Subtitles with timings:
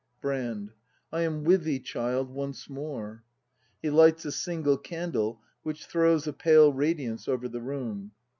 [0.19, 0.73] Brand,
[1.11, 3.23] I am with thee, child, once more.
[3.83, 8.11] [He lights a single candle, which throws a pale radiance over the room.